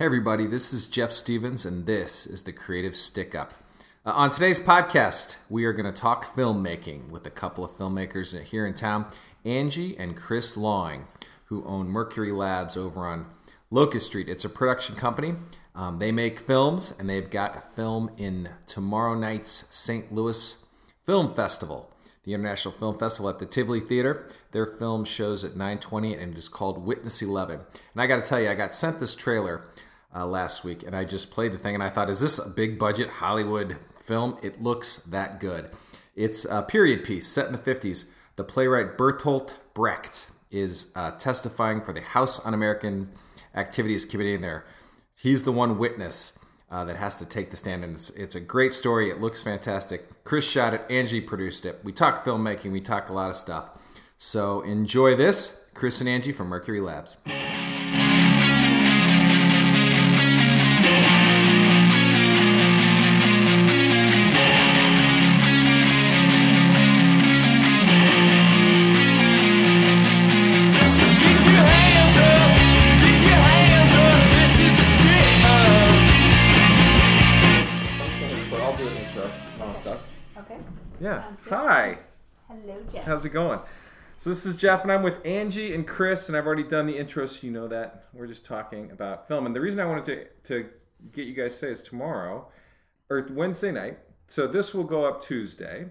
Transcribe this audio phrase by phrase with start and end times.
[0.00, 3.52] Hey, everybody, this is Jeff Stevens, and this is the Creative Stick Up.
[4.06, 8.40] Uh, on today's podcast, we are going to talk filmmaking with a couple of filmmakers
[8.44, 9.04] here in town,
[9.44, 11.06] Angie and Chris Lawing,
[11.44, 13.26] who own Mercury Labs over on
[13.70, 14.30] Locust Street.
[14.30, 15.34] It's a production company.
[15.74, 20.10] Um, they make films, and they've got a film in tomorrow night's St.
[20.10, 20.64] Louis
[21.04, 21.94] Film Festival,
[22.24, 24.26] the International Film Festival at the Tivoli Theater.
[24.52, 27.60] Their film shows at 9:20, and it is called Witness 11.
[27.92, 29.66] And I got to tell you, I got sent this trailer
[30.14, 32.48] uh, last week, and I just played the thing, and I thought, is this a
[32.48, 34.38] big budget Hollywood film?
[34.42, 35.70] It looks that good.
[36.16, 38.10] It's a period piece set in the 50s.
[38.36, 43.06] The playwright Bertolt Brecht is uh, testifying for the House Un-American
[43.54, 44.64] Activities Committee in there.
[45.16, 46.38] He's the one witness
[46.70, 49.10] uh, that has to take the stand, and it's, it's a great story.
[49.10, 50.24] It looks fantastic.
[50.24, 51.80] Chris shot it, Angie produced it.
[51.82, 53.70] We talk filmmaking, we talk a lot of stuff.
[54.18, 55.70] So enjoy this.
[55.74, 57.16] Chris and Angie from Mercury Labs.
[83.10, 83.58] How's it going?
[84.20, 86.96] So this is Jeff, and I'm with Angie and Chris, and I've already done the
[86.96, 89.46] intro, so you know that we're just talking about film.
[89.46, 90.26] And the reason I wanted to
[90.62, 90.68] to
[91.10, 92.46] get you guys to say is tomorrow
[93.10, 93.98] or Wednesday night.
[94.28, 95.86] So this will go up Tuesday.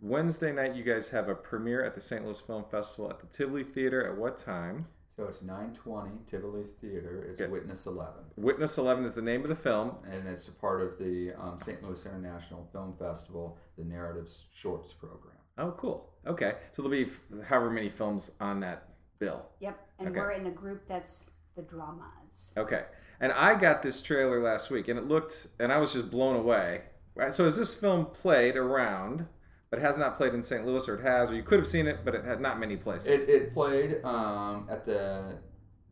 [0.00, 2.24] Wednesday night, you guys have a premiere at the St.
[2.24, 4.04] Louis Film Festival at the Tivoli Theater.
[4.04, 4.86] At what time?
[5.14, 7.28] So it's 920 Tivoli's Theater.
[7.30, 7.48] It's Okay.
[7.48, 8.24] Witness 11.
[8.36, 9.92] Witness 11 is the name of the film.
[10.10, 11.80] And it's a part of the um, St.
[11.80, 15.36] Louis International Film Festival, the Narratives Shorts program.
[15.56, 16.09] Oh, cool.
[16.26, 17.10] Okay, so there'll be
[17.44, 19.46] however many films on that bill.
[19.60, 19.78] Yep.
[19.98, 20.18] And Okay.
[20.18, 22.54] we're in the group that's the dramas.
[22.56, 22.84] Okay.
[23.20, 26.36] And I got this trailer last week and it looked, and I was just blown
[26.36, 26.82] away.
[27.14, 27.34] Right?
[27.34, 29.26] So, is this film played around,
[29.68, 30.64] but has not played in St.
[30.64, 32.76] Louis, or it has, or you could have seen it, but it had not many
[32.76, 33.08] places?
[33.08, 35.38] It, it played um, at the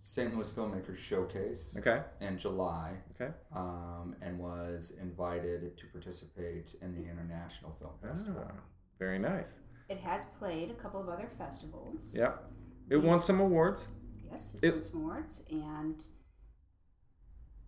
[0.00, 0.34] St.
[0.34, 2.03] Louis Filmmakers Showcase okay.
[2.21, 3.33] in July Okay.
[3.55, 8.47] um, and was invited to participate in the International Film Festival.
[8.49, 8.61] Ah,
[8.99, 9.53] very nice.
[9.88, 12.15] It has played a couple of other festivals.
[12.16, 12.44] Yep.
[12.91, 13.87] It won some awards.
[14.31, 16.04] Yes, it's It- won some awards, and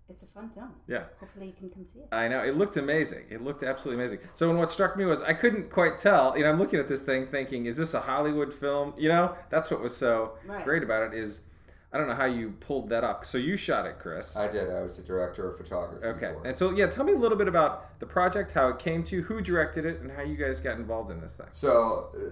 [0.09, 0.75] it's a fun film.
[0.87, 1.05] Yeah.
[1.21, 2.09] Hopefully, you can come see it.
[2.13, 2.43] I know.
[2.43, 3.27] It looked amazing.
[3.31, 4.21] It looked absolutely amazing.
[4.35, 6.37] So, and what struck me was I couldn't quite tell.
[6.37, 8.93] You know, I'm looking at this thing thinking, is this a Hollywood film?
[8.99, 10.65] You know, that's what was so Right.
[10.65, 11.47] great about it is
[11.93, 13.25] I don't know how you pulled that off.
[13.25, 14.37] So, you shot it, Chris.
[14.37, 14.71] I did.
[14.71, 16.07] I was the director of photography.
[16.07, 16.35] Okay.
[16.45, 19.17] And so, yeah, tell me a little bit about the project, how it came to
[19.17, 21.49] you, who directed it, and how you guys got involved in this thing.
[21.51, 22.31] So uh,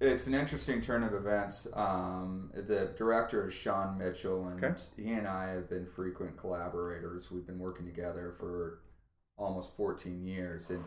[0.00, 1.66] it's an interesting turn of events.
[1.74, 4.82] Um, the director is Sean Mitchell, and Okay.
[4.96, 7.30] he and I have been frequent collaborators.
[7.30, 8.80] We've been working together for
[9.36, 10.70] almost 14 years.
[10.70, 10.82] And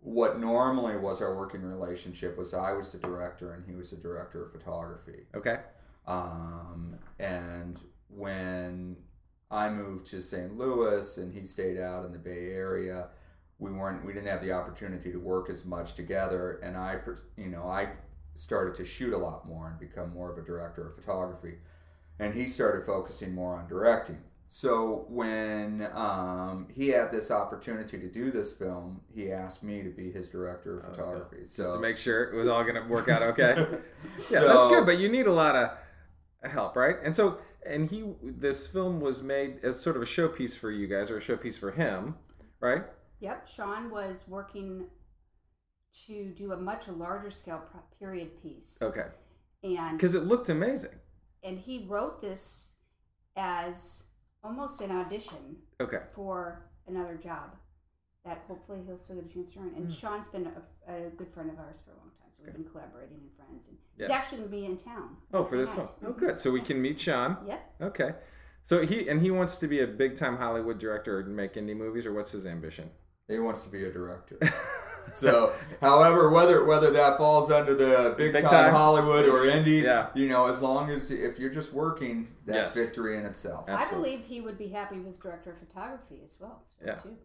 [0.00, 3.96] what normally was our working relationship was I was the director and he was the
[3.96, 5.26] director of photography.
[5.34, 5.58] Okay.
[6.10, 8.96] Um, and when
[9.50, 10.56] I moved to St.
[10.58, 13.08] Louis and he stayed out in the Bay Area,
[13.58, 16.60] we weren't we didn't have the opportunity to work as much together.
[16.62, 16.98] And I,
[17.36, 17.90] you know, I
[18.34, 21.58] started to shoot a lot more and become more of a director of photography,
[22.18, 24.18] and he started focusing more on directing.
[24.52, 29.90] So when um, he had this opportunity to do this film, he asked me to
[29.90, 31.42] be his director of photography.
[31.42, 33.54] Just So to make sure it was all going to work out okay.
[34.28, 35.70] yeah, So- that's good, but you need a lot of
[36.48, 36.96] help, right?
[37.04, 40.86] And so, and he, this film was made as sort of a showpiece for you
[40.86, 42.14] guys, or a showpiece for him,
[42.60, 42.82] right?
[43.20, 43.48] Yep.
[43.48, 44.86] Sean was working
[46.06, 47.62] to do a much larger scale
[47.98, 48.78] period piece.
[48.82, 49.06] Okay.
[49.62, 50.94] And Because it looked amazing.
[51.42, 52.76] and he wrote this
[53.36, 54.06] as
[54.42, 55.98] almost an audition Okay.
[56.14, 57.54] for another job
[58.24, 59.72] that hopefully he'll still get a chance to earn.
[59.76, 59.90] And Hmm.
[59.90, 60.46] Sean's been
[60.86, 63.30] a, a good friend of ours for a long time, so we've been collaborating and
[63.36, 63.68] friends.
[63.68, 65.16] And he's actually going to be in town.
[65.32, 65.86] Oh, for this one.
[65.86, 65.88] film.
[66.06, 66.38] Oh, good.
[66.40, 67.36] So we can meet Sean.
[67.46, 67.72] Yep.
[67.82, 68.10] Okay.
[68.66, 71.76] So he and he wants to be a big time Hollywood director and make indie
[71.76, 72.90] movies, or what's his ambition?
[73.28, 74.38] He wants to be a director.
[75.14, 78.74] so, however, whether whether that falls under the big, Big time, time.
[78.74, 80.08] Hollywood or indie, Yeah.
[80.14, 82.76] you know, as long as if you're just working, that's Yes.
[82.76, 83.64] victory in itself.
[83.68, 83.76] Yeah.
[83.76, 86.64] I believe he would be happy with director of photography as well.
[86.84, 86.94] Yeah.
[86.96, 87.16] Too.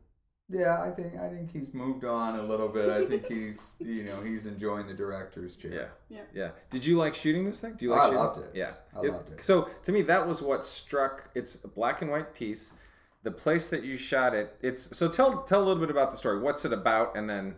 [0.48, 2.90] Yeah, I think I think he's moved on a little bit.
[2.90, 5.92] I think he's you know he's enjoying the director's chair.
[6.10, 6.18] Yeah.
[6.18, 6.24] Yeah.
[6.34, 6.50] Yeah.
[6.70, 7.74] Did you like shooting this thing?
[7.80, 8.20] Do you Oh, like I shooting?
[8.24, 8.52] loved it.
[8.54, 8.72] Yeah.
[8.96, 9.44] I loved it.
[9.44, 11.30] So to me, that was what struck.
[11.34, 12.76] It's a black and white piece.
[13.24, 14.56] The place that you shot it.
[14.62, 16.40] It's so tell tell a little bit about the story.
[16.40, 17.56] What's it about, and then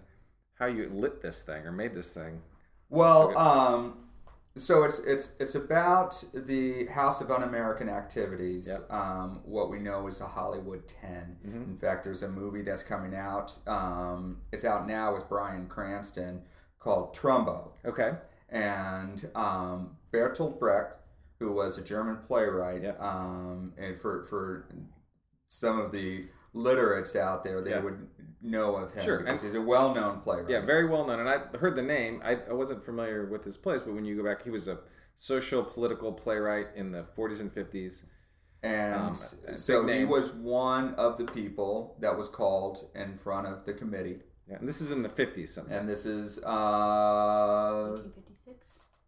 [0.58, 2.42] how you lit this thing or made this thing.
[2.90, 3.36] Well, Okay.
[3.36, 3.98] um,
[4.58, 8.68] so it's it's it's about the House of Un-American Activities.
[8.68, 8.92] Yep.
[8.92, 13.16] Um, what we know is the Hollywood 10 In fact, there's a movie that's coming
[13.16, 13.58] out.
[13.68, 16.42] Um, it's out now with Bryan Cranston
[16.80, 18.14] called Trumbo, Okay.
[18.50, 20.98] and um, Bertolt Brecht,
[21.40, 23.02] who was a German playwright, Yep.
[23.02, 24.68] um, and for for
[25.50, 26.28] some of the
[26.58, 27.80] literates out there, they Yeah.
[27.80, 28.08] would
[28.42, 30.50] know of him Sure, because and- he's a well-known playwright.
[30.50, 31.20] Yeah, very well known.
[31.20, 32.22] And I heard the name.
[32.24, 34.80] I, I wasn't familiar with his plays, but when you go back, he was a
[35.18, 38.06] social political playwright in the 40s and 50s.
[38.64, 39.16] And Um,
[39.56, 44.22] so he was one of the people that was called in front of the committee.
[44.50, 45.50] Yeah, and this is in the 50s.
[45.56, 45.74] Something.
[45.74, 47.67] And this is uh 1956.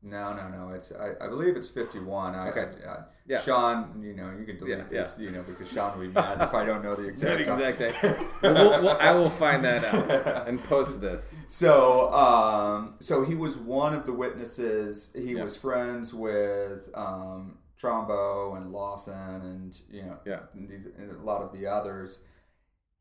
[0.01, 2.33] No no no it's I, I believe it's 51.
[2.35, 2.61] Okay.
[2.87, 2.97] I, I,
[3.27, 3.39] Yeah.
[3.41, 6.39] Sean, you know, you can delete Yeah, this, you know, because Sean will be mad
[6.41, 7.61] if I don't know the exact time.
[7.61, 7.93] exact day.
[8.41, 11.37] Well, we'll, we'll, I will find that out and post this.
[11.49, 15.11] So, um, so he was one of the witnesses.
[15.13, 15.43] He Yeah.
[15.43, 20.39] was friends with um, Trumbo and Lawson, and you know, Yeah.
[20.53, 22.19] and these, and a lot of the others.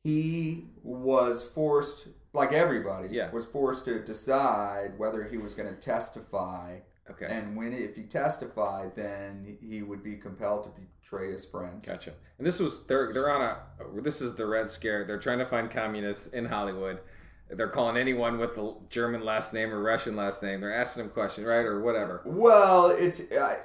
[0.04, 3.30] He was forced, like everybody, Yeah.
[3.30, 6.78] was forced to decide whether he was going to testify.
[7.10, 7.26] Okay.
[7.30, 11.86] And when if he testified, then he would be compelled to betray his friends.
[11.86, 12.12] Gotcha.
[12.38, 15.04] And this was they're they're on a this is the Red Scare.
[15.04, 16.98] They're trying to find communists in Hollywood.
[17.50, 20.60] They're calling anyone with a German last name or Russian last name.
[20.60, 22.22] They're asking them questions, right, or whatever.
[22.26, 23.58] Well, it's I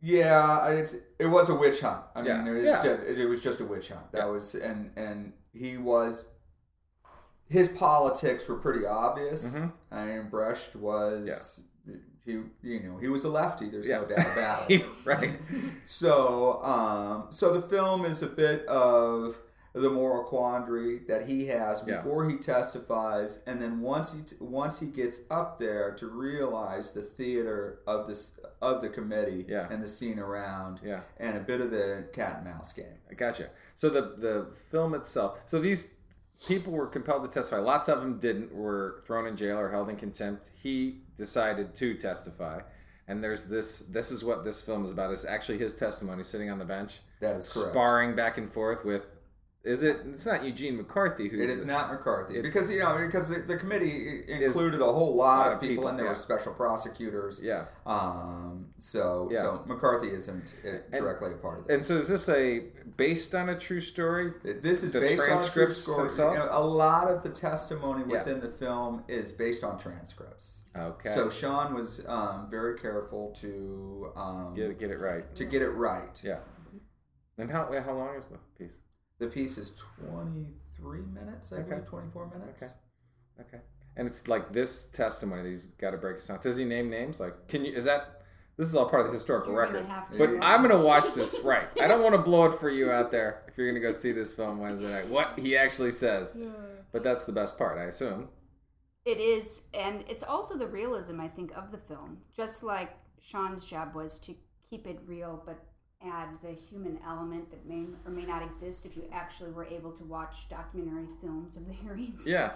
[0.00, 2.02] yeah, it's it was a witch hunt.
[2.14, 2.82] I Yeah, mean, it was yeah.
[2.82, 4.12] just it was just a witch hunt.
[4.12, 4.24] That Yeah.
[4.26, 6.24] was and and he was
[7.48, 9.54] his politics were pretty obvious.
[9.54, 9.72] Mhm.
[9.90, 11.60] I mean, Brecht was
[12.62, 13.68] he you know he was a lefty.
[13.68, 14.84] There's no doubt about it.
[15.04, 15.32] right.
[15.86, 19.38] So, um, so the film is a bit of
[19.72, 21.98] the moral quandary that he has Yeah.
[21.98, 27.02] before he testifies, and then once he once he gets up there to realize the
[27.02, 29.68] theater of this of the committee Yeah.
[29.70, 31.00] and the scene around, Yeah.
[31.18, 32.98] and a bit of the cat and mouse game.
[33.10, 33.50] I gotcha.
[33.76, 35.38] So the the film itself.
[35.46, 35.94] So these
[36.46, 37.60] people were compelled to testify.
[37.60, 38.54] Lots of them didn't.
[38.54, 40.46] Were thrown in jail or held in contempt.
[40.62, 42.60] He decided to testify.
[43.08, 43.80] And there's this.
[43.80, 45.12] This is what this film is about.
[45.12, 47.70] It's actually his testimony, sitting on the bench, That is correct.
[47.70, 49.06] sparring back and forth with.
[49.62, 49.98] Is it?
[50.06, 51.38] It's not Eugene McCarthy who's.
[51.38, 55.52] It is not McCarthy because you know because the, the committee included a whole lot,
[55.52, 56.12] of people, and there yeah.
[56.12, 57.42] were special prosecutors.
[57.44, 57.66] Yeah.
[57.84, 58.68] Um.
[58.78, 59.42] So Yeah.
[59.42, 61.74] so McCarthy isn't uh, directly a part of this.
[61.74, 62.62] And so is this a
[62.96, 64.32] based on a true story?
[64.42, 66.10] This is The based on a true story.
[66.10, 68.20] You know, a lot of the testimony Yeah.
[68.20, 70.62] within the film is based on transcripts.
[70.74, 71.10] Okay.
[71.10, 75.34] So Sean was um, very careful to um, get get it right.
[75.34, 76.18] to get it right.
[76.24, 76.38] Yeah.
[77.36, 78.79] And how how long is the piece?
[79.20, 81.68] The piece is twenty three minutes, I Okay.
[81.70, 82.62] believe, twenty four minutes.
[82.64, 82.72] Okay.
[83.40, 83.60] Okay.
[83.96, 86.40] And it's like this testimony that he's got to break his down.
[86.42, 87.20] Does he name names?
[87.20, 87.72] Like, can you?
[87.74, 88.16] Is that?
[88.56, 89.86] This is all part of the historical You're record.
[89.86, 90.42] have to But watch.
[90.42, 91.38] I'm gonna watch this.
[91.44, 91.68] Right.
[91.80, 94.12] I don't want to blow it for you out there if you're gonna go see
[94.12, 95.08] this film Wednesday night.
[95.08, 96.36] What he actually says.
[96.92, 98.28] But that's the best part, I assume.
[99.06, 102.18] It is, and it's also the realism I think of the film.
[102.36, 102.90] Just like
[103.22, 104.34] Sean's job was to
[104.68, 105.58] keep it real, but
[106.04, 109.92] add the human element that may or may not exist if you actually were able
[109.92, 112.26] to watch documentary films of the hearings.
[112.26, 112.52] Yeah.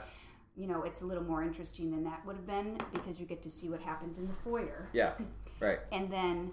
[0.57, 3.43] You know, it's a little more interesting than that would have been because you get
[3.43, 4.89] to see what happens in the foyer.
[4.93, 5.13] Yeah.
[5.61, 5.81] Right.
[5.93, 6.53] and then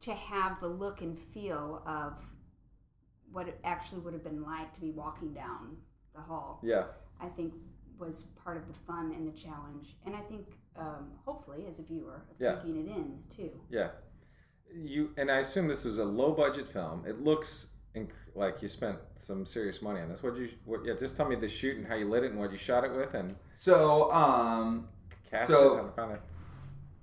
[0.00, 2.20] to have the look and feel of
[3.32, 5.76] what it actually would have been like to be walking down
[6.14, 6.84] the hall Yeah.
[7.20, 7.52] i think
[7.98, 11.82] was part of the fun and the challenge and i think um, hopefully as a
[11.82, 12.54] viewer of Yeah.
[12.54, 13.88] taking it in too Yeah.
[14.74, 17.04] You and I assume this is a low budget film.
[17.06, 20.22] It looks inc- like you spent some serious money on this.
[20.22, 20.50] What you?
[20.64, 20.84] What?
[20.84, 20.94] Yeah.
[20.98, 22.92] Just tell me the shoot and how you lit it and what you shot it
[22.92, 24.88] with and So um,
[25.30, 26.20] cast So- it.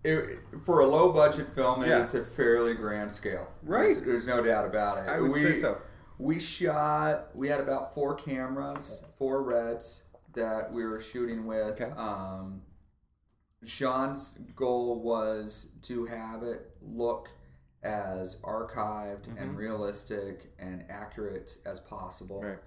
[0.08, 0.40] It.
[0.64, 2.20] for a low budget film, it is Yeah.
[2.20, 3.52] a fairly grand scale.
[3.64, 3.96] Right.
[3.96, 5.10] There's, there's no doubt about it.
[5.10, 5.82] I would we, say so.
[6.20, 7.36] We shot.
[7.36, 10.04] We had about four cameras, four reds
[10.36, 11.82] that we were shooting with.
[11.82, 11.92] Okay.
[11.98, 12.62] Um,
[13.64, 17.30] Sean's goal was to have it look
[17.84, 19.38] as archived Mm-hmm.
[19.38, 22.42] and realistic and accurate as possible.
[22.42, 22.58] Right.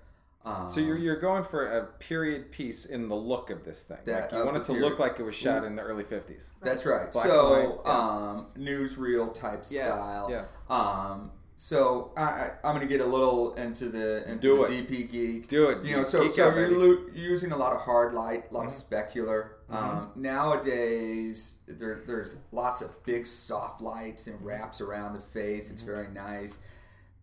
[0.44, 3.98] Um, So you're you're going for a period piece in the look of this thing.
[4.04, 4.88] That- Like you want it to period.
[4.88, 6.44] look like it was shot in the early '50s.
[6.62, 7.10] That's right.
[7.12, 7.90] Black so, yeah.
[7.92, 10.28] um, newsreel type Yeah, style.
[10.30, 10.44] yeah.
[10.70, 14.72] Um, so I, I, I'm going to get a little into the into Do the
[14.72, 14.88] it.
[14.88, 15.48] DP geek.
[15.48, 15.84] Do it.
[15.84, 18.66] You know, so Geek so you're lo- using a lot of hard light, a lot
[18.66, 18.94] of Mm-hmm.
[18.94, 19.48] specular.
[19.70, 25.64] Um, nowadays, there, there's lots of big soft lights and wraps around the face.
[25.66, 25.72] Mm-hmm.
[25.74, 26.58] It's very nice.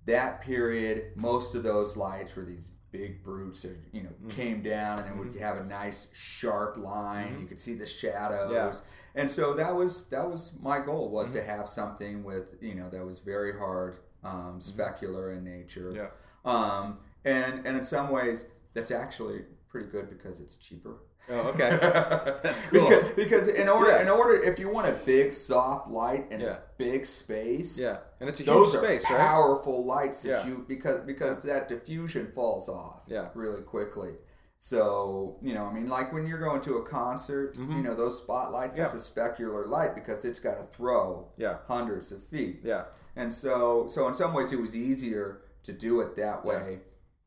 [0.05, 4.99] That period, most of those lights were these big brutes that you know came down
[4.99, 7.37] and it would have a nice sharp line.
[7.39, 9.21] You could see the shadows, Yeah.
[9.21, 12.89] and so that was that was my goal was to have something with you know
[12.91, 15.91] that was very hard, um, specular in nature.
[15.93, 16.49] Yeah.
[16.49, 20.97] Um, and and in some ways that's actually pretty good because it's cheaper.
[21.29, 21.69] Oh, okay.
[22.43, 22.87] That's cool.
[22.87, 24.01] Because, because in order Yeah.
[24.03, 26.47] in order if you want a big soft light and Yeah.
[26.49, 29.19] a big space, yeah, and it's a those huge are space, right?
[29.19, 30.47] powerful lights that Yeah.
[30.47, 33.29] you because because that diffusion falls off Yeah.
[33.33, 34.11] really quickly.
[34.59, 38.17] So you know, I mean, like when you're going to a concert, you know those
[38.17, 38.77] spotlights.
[38.77, 39.19] That's Mm-hmm.
[39.19, 41.57] A specular light because it's got to throw Yeah.
[41.67, 42.61] hundreds of feet.
[42.63, 42.85] Yeah.
[43.15, 46.79] And so, so in some ways, it was easier to do it that way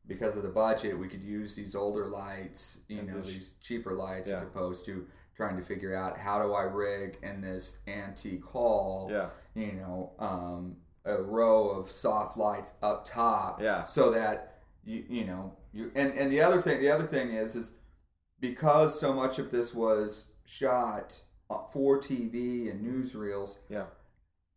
[0.09, 0.97] because of the budget.
[0.99, 5.07] We could use these older lights, you know, just- these cheaper lights, as opposed to
[5.35, 9.29] trying to figure out how do I rig in this antique hall, Yeah.
[9.53, 10.75] you know, um,
[11.05, 13.83] a row of soft lights up top, Yeah.
[13.83, 15.91] so that you, you know, you.
[15.95, 17.73] And and the other thing, the other thing is, is
[18.39, 21.21] because so much of this was shot
[21.71, 23.85] for TV and newsreels Yeah.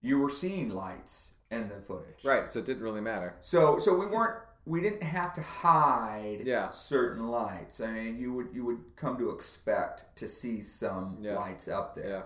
[0.01, 2.25] you were seeing lights in the footage.
[2.25, 2.51] Right.
[2.51, 3.37] So it didn't really matter.
[3.41, 6.71] So so we weren't we didn't have to hide Yeah.
[6.71, 7.81] certain lights.
[7.81, 11.37] I mean you would you would come to expect to see some Yeah.
[11.37, 12.09] lights up there.
[12.09, 12.23] Yeah.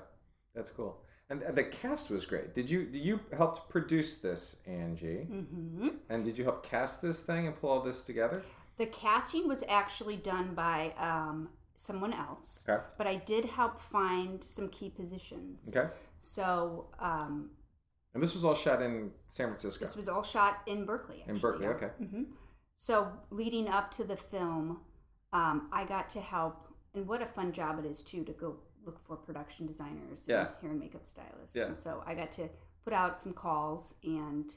[0.55, 1.03] That's cool.
[1.31, 2.55] And and the cast was great.
[2.55, 5.27] Did you you helped produce this, Angie?
[5.31, 5.89] Mm-hmm.
[6.11, 8.43] And did you help cast this thing and pull all this together?
[8.77, 12.83] The casting was actually done by um, someone else, Okay.
[12.99, 15.69] but I did help find some key positions.
[15.75, 15.89] Okay.
[16.21, 17.51] So um,
[18.17, 19.85] And this was all shot in San Francisco.
[19.85, 21.23] this was all shot in Berkeley.
[21.29, 21.67] in Berkeley.
[21.67, 21.89] Okay.
[22.03, 22.23] hmm
[22.77, 24.81] So leading up to the film,
[25.35, 28.57] um, I got to help, and what a fun job it is too to go
[28.87, 30.47] look for production designers Yeah.
[30.47, 31.55] and hair and makeup stylists.
[31.55, 31.65] Yeah.
[31.67, 32.49] And so I got to
[32.85, 34.51] put out some calls and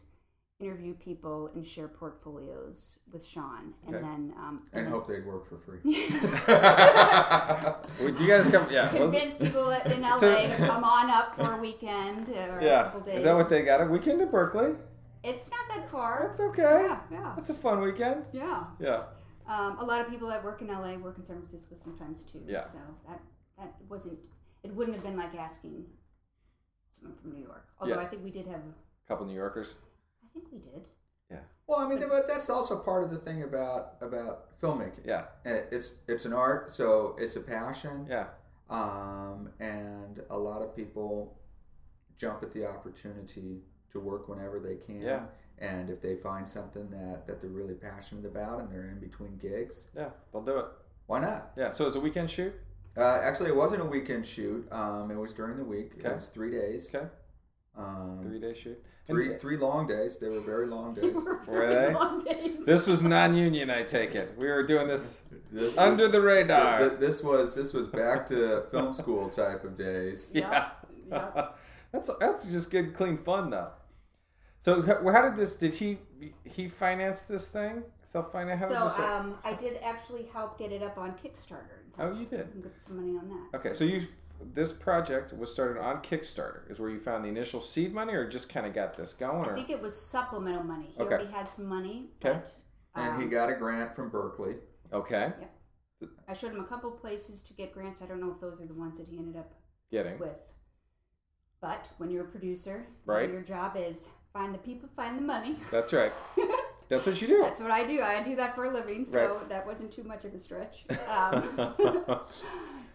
[0.60, 4.04] interview people and share portfolios with Sean, and Okay.
[4.06, 5.80] then um, And then hope they'd work for free.
[8.04, 8.68] Would you guys come?
[8.70, 8.90] Yeah.
[8.90, 13.00] convince people in LA So- to come on up for a weekend or a couple
[13.02, 13.18] days.
[13.20, 13.82] Is that what they got?
[13.82, 14.74] A weekend in Berkeley?
[15.24, 16.26] It's not that far.
[16.28, 16.86] That's okay.
[16.88, 18.24] Yeah, yeah, That's a fun weekend.
[18.34, 18.66] yeah.
[18.80, 19.04] Yeah.
[19.48, 22.42] Um, a lot of people that work in LA work in San Francisco sometimes too.
[22.48, 22.62] Yeah.
[22.62, 23.20] So that
[23.58, 24.20] that wasn't.
[24.64, 25.86] It wouldn't have been like asking
[26.92, 27.66] someone from New York.
[27.80, 28.02] Although Yeah.
[28.02, 28.60] I think we did have.
[28.60, 29.76] A couple New Yorkers.
[30.30, 30.88] I think we did.
[31.32, 31.40] Yeah.
[31.68, 35.06] well, I mean, but that's also part of the thing about about filmmaking.
[35.06, 35.26] Yeah.
[35.46, 38.08] Uh, It's it's an art, so it's a passion.
[38.10, 38.28] Yeah.
[38.70, 41.38] Um, and a lot of people
[42.18, 45.02] jump at the opportunity to work whenever they can.
[45.02, 45.26] Yeah.
[45.60, 49.38] And if they find something that, that they're really passionate about and they're in between
[49.38, 50.10] gigs, Yeah.
[50.32, 50.66] They'll do it.
[51.08, 51.52] why not?
[51.58, 51.72] Yeah.
[51.72, 52.54] So it's a weekend shoot.
[52.98, 54.68] Uh, actually, it wasn't a weekend shoot.
[54.72, 55.94] Um, it was during the week.
[56.00, 56.10] Okay.
[56.10, 56.94] It was three days.
[56.94, 57.08] Okay.
[57.76, 58.82] Um, Three day shoot.
[59.10, 60.18] Three, And three long days.
[60.18, 61.14] They were very long days.
[61.14, 61.94] were Were they?
[61.94, 62.66] long days.
[62.66, 64.36] This was non-union, I take it.
[64.38, 66.80] We were doing this This- under the radar.
[66.80, 70.32] th- th- This was this was back to film school type of days.
[70.34, 70.72] yeah.
[71.10, 71.48] Yeah.
[71.92, 73.70] that's that's just good, clean fun, though.
[74.62, 75.58] So how did this?
[75.58, 75.98] Did he
[76.44, 77.84] he finance this thing?
[78.08, 78.68] Self finance?
[78.68, 81.80] So um, I did actually help get it up on Kickstarter.
[81.98, 82.42] oh, you did.
[82.54, 83.60] And get some money on that.
[83.60, 84.02] Okay, so you
[84.54, 86.70] this project was started on Kickstarter.
[86.72, 89.50] Is where you found the initial seed money, or just kind of got this going?
[89.50, 90.94] I think it was supplemental money.
[90.96, 91.16] He Okay.
[91.16, 92.40] already had some money, Okay.
[92.40, 92.54] but
[92.96, 94.56] And he um, got a grant from Berkeley.
[94.94, 95.34] okay,
[96.28, 98.02] I showed him a couple places to get grants.
[98.02, 99.52] I don't know if those are the ones that he ended up
[99.92, 100.38] getting with.
[101.62, 103.30] But when you're a producer, Right.
[103.30, 105.58] your job is find the people, find the money.
[105.72, 106.14] that's right.
[106.90, 107.40] That's what you do.
[107.40, 108.02] That's what I do.
[108.02, 109.50] I do that for a living, so Right.
[109.50, 110.86] that wasn't too much of a stretch.
[111.08, 112.20] Um,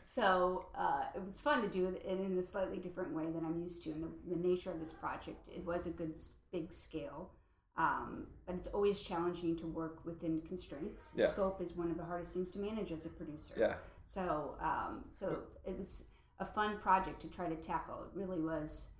[0.04, 3.61] so uh, it was fun to do it in, a slightly different way than I'm
[3.62, 3.90] used to.
[3.90, 6.14] And the, the nature of this project, it was a good
[6.52, 7.30] big scale,
[7.78, 11.12] um, but it's always challenging to work within constraints.
[11.16, 11.26] Yeah.
[11.26, 13.54] Scope is one of the hardest things to manage as a producer.
[13.58, 13.75] yeah.
[14.04, 16.08] So, um, so it was
[16.38, 18.02] a fun project to try to tackle.
[18.02, 18.90] It really was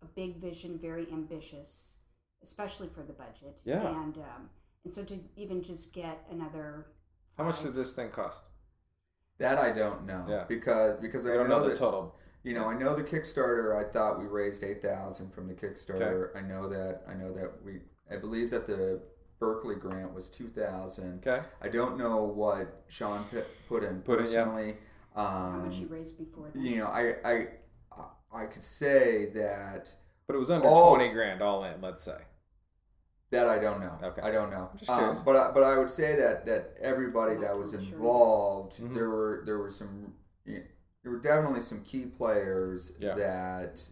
[0.00, 1.98] a big vision, very ambitious,
[2.44, 3.60] especially for the budget.
[3.64, 3.84] Yeah.
[3.84, 4.50] And um,
[4.84, 6.86] and so to even just get another.
[7.36, 8.44] How much did this thing cost?
[9.42, 10.24] That I don't know.
[10.28, 10.44] Yeah.
[10.48, 12.14] Because because I I don't know, know the that total.
[12.44, 13.76] you know I know the Kickstarter.
[13.78, 16.34] I thought we raised eight thousand from the Kickstarter.
[16.36, 17.80] I know that I know that we
[18.10, 19.00] I believe that the
[19.40, 21.26] Berkeley grant was two thousand.
[21.26, 21.44] Okay.
[21.60, 24.44] I don't know what Sean pi- put in Put in, yeah.
[24.44, 24.76] personally.
[25.14, 26.58] How much you Um, raised before that?
[26.62, 27.46] you know, I I
[28.34, 29.94] I could say that
[30.26, 30.94] But it was under Oh.
[30.94, 31.80] twenty grand all in.
[31.82, 32.18] Let's say.
[33.32, 33.98] That I don't know.
[34.02, 34.22] Okay.
[34.22, 34.70] I don't know.
[34.88, 37.80] Um, but I, but I would say that that everybody that was Sure.
[37.80, 38.94] involved, Mhm.
[38.94, 40.14] there were there were some
[40.46, 43.14] there were definitely some key players Yeah.
[43.14, 43.82] that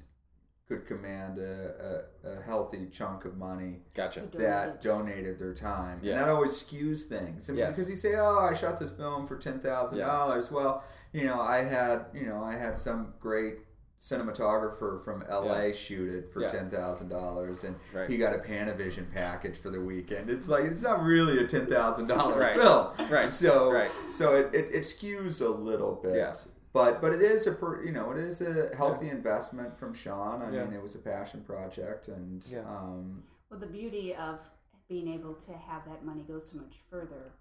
[0.69, 4.29] could command a, a, a healthy chunk of money Gotcha.
[4.35, 5.99] that donated their time.
[6.01, 6.17] Yes.
[6.17, 7.49] And that always skews things.
[7.49, 7.75] I mean, Yes.
[7.75, 11.41] because you say, "Oh, I shot this film for ten thousand dollars." Well, you know,
[11.41, 13.59] I had you know I had some great
[14.01, 15.73] cinematographer from LA Yeah.
[15.73, 16.49] shoot it for Yeah.
[16.49, 18.09] ten thousand dollars, and Right.
[18.09, 20.31] he got a Panavision package for the weekend.
[20.31, 22.59] It's like it's not really a ten thousand dollar Right.
[22.59, 23.31] film, Right.
[23.33, 23.91] So Right.
[24.13, 26.17] so it, it, it skews a little bit.
[26.17, 26.35] Yeah.
[26.73, 30.41] But but it is a per, you know it is a healthy investment from Sean.
[30.43, 30.65] I Yeah.
[30.65, 32.61] mean it was a passion project and Yeah.
[32.61, 34.49] um, Well, the beauty of
[34.89, 37.33] being able to have that money go so much further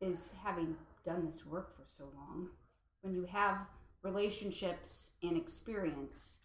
[0.00, 2.50] is having done this work for so long.
[3.02, 3.66] When you have
[4.02, 6.40] relationships and experience,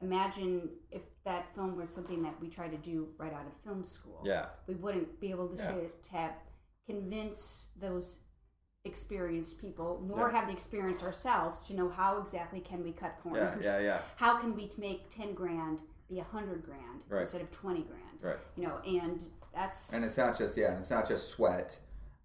[0.00, 3.84] imagine if that film was something that we tried to do right out of film
[3.84, 4.22] school.
[4.24, 4.46] Yeah.
[4.66, 5.88] We wouldn't be able to, Yeah.
[6.02, 6.32] to have,
[6.86, 8.24] convince those
[8.84, 10.38] experienced people, nor Yeah.
[10.38, 13.22] have the experience ourselves to know how exactly can we cut Yeah.
[13.22, 13.78] corners Yeah.
[13.80, 14.02] Yeah.
[14.16, 17.20] how can we make 10 grand be a 100 grand Right.
[17.20, 18.38] instead of 20 grand Right.
[18.56, 21.78] you know and that's and it's not just yeah, and it's not just sweat.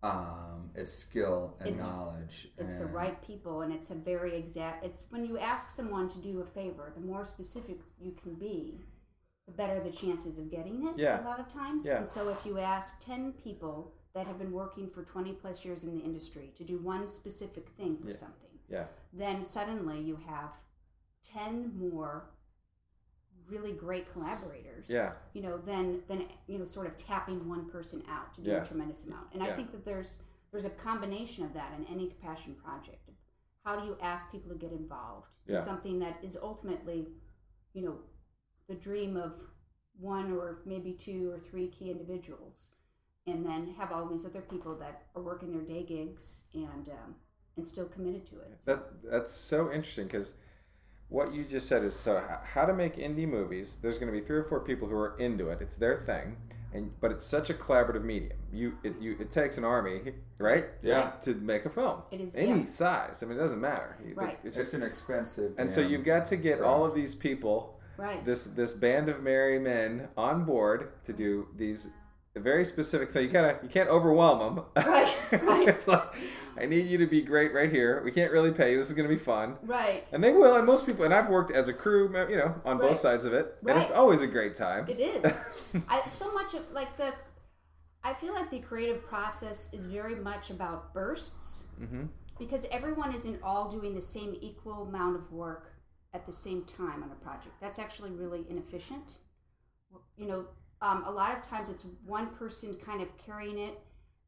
[0.06, 2.52] Um, it's skill and It's- knowledge.
[2.58, 6.18] it's the right people and it's a very exact it's when you ask someone to
[6.20, 8.82] do a favor the more specific you can be
[9.48, 11.22] the better the chances of getting it Yeah.
[11.22, 12.00] a lot of times Yeah.
[12.00, 15.84] and so if you ask 10 people that have been working for 20 plus years
[15.86, 18.14] in the industry to do one specific thing for Yeah.
[18.16, 18.88] something Yeah.
[19.14, 20.52] then suddenly you have
[21.24, 22.32] 10 more
[23.50, 25.14] really great collaborators Yeah.
[25.34, 28.62] you know then then you know sort of tapping one person out to do Yeah.
[28.64, 29.50] a tremendous amount and Yeah.
[29.50, 30.22] i think that there's
[30.52, 33.10] there's a combination of that in any passion project
[33.64, 35.58] how do you ask people to get involved Yeah.
[35.58, 37.08] in something that is ultimately
[37.74, 38.00] you know
[38.68, 39.34] the dream of
[40.00, 42.76] one or maybe two or three key individuals
[43.28, 47.16] and then have all these other people that are working their day gigs and um,
[47.58, 50.34] and still committed to it That that's so interesting because
[51.10, 53.76] what you just said is so how to make indie movies.
[53.82, 55.60] There's going to be three or four people who are into it.
[55.62, 56.38] It's their thing,
[56.74, 58.38] and but it's such a collaborative medium.
[58.52, 60.02] You it you it takes an army,
[60.40, 60.66] right?
[60.82, 61.12] Yeah.
[61.24, 62.70] To make a film, It is, any yeah.
[62.70, 63.22] size.
[63.22, 63.98] I mean, it doesn't matter.
[64.16, 64.40] Right.
[64.44, 65.54] It's It's an expensive.
[65.58, 69.22] and so you've got to get all of these people, right this this band of
[69.24, 71.92] merry men, on board to do these
[72.36, 73.12] very specific.
[73.12, 74.66] So you gotta you can't overwhelm them.
[74.86, 75.68] Right, right.
[75.68, 76.04] it's like
[76.58, 78.02] I need you to be great right here.
[78.04, 78.78] We can't really pay you.
[78.78, 79.58] This is going to be fun.
[79.64, 82.56] right And they will, and most people, and I've worked as a crew, you know,
[82.64, 84.86] on both sides of it, and it's always a great time.
[84.88, 85.48] It is.
[85.90, 87.14] I so much of like the.
[88.04, 92.10] I feel like the creative process is very much about bursts Mhm.
[92.38, 95.74] because everyone isn't all doing the same equal amount of work
[96.14, 97.56] at the same time on a project.
[97.60, 99.18] That's actually really inefficient.
[100.18, 100.46] You know,
[100.86, 103.80] um, a lot of times it's one person kind of carrying it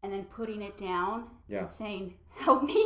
[0.04, 1.15] and then putting it down
[1.48, 1.60] Yeah.
[1.60, 2.15] and saying,
[2.46, 2.84] "Help me,"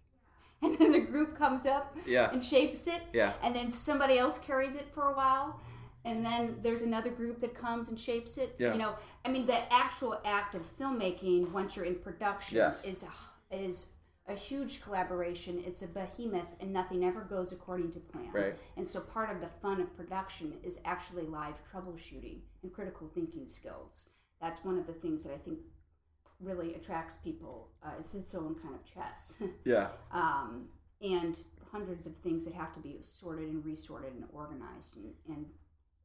[0.62, 2.30] and then the group comes up Yeah.
[2.32, 3.32] and shapes it Yeah.
[3.42, 5.60] and then somebody else carries it for a while
[6.04, 8.72] and then there's another group that comes and shapes it Yeah.
[8.72, 8.94] you know
[9.24, 12.84] i mean the actual act of filmmaking once you're in production Yes.
[12.84, 13.04] is
[13.50, 13.92] is
[14.28, 15.62] a huge collaboration.
[15.66, 18.30] It's a behemoth and nothing ever goes according to plan.
[18.32, 18.54] Right.
[18.76, 23.48] and so part of the fun of production is actually live troubleshooting and critical thinking
[23.48, 24.10] skills.
[24.40, 25.58] That's one of the things that i think
[26.40, 27.70] really attracts people.
[27.82, 29.42] Uh, it's its own kind of chess.
[29.64, 29.88] Yeah.
[30.12, 30.68] um,
[31.02, 31.38] and
[31.70, 35.46] hundreds of things that have to be sorted and resorted and organized and, and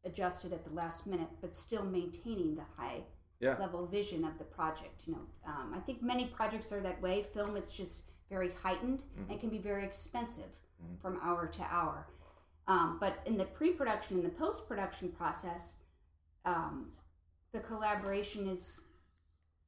[0.06, 3.02] adjusted at the last minute, but still maintaining the high
[3.40, 3.58] Yeah.
[3.60, 5.02] level vision of the project.
[5.06, 7.24] You know, um, I think many projects are that way.
[7.24, 10.52] Film, it's just very heightened and can be very expensive
[11.02, 12.08] from hour to hour.
[12.68, 15.76] Um, but in the pre-production and the post-production process,
[16.46, 16.92] um,
[17.52, 18.86] the collaboration is,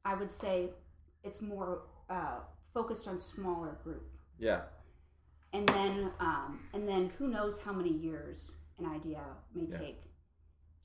[0.05, 0.71] I would say,
[1.23, 2.39] it's more uh,
[2.73, 4.61] focused on smaller group Yeah.
[5.53, 9.21] and then um, and then who knows how many years an idea
[9.53, 9.77] may Yeah.
[9.77, 10.01] take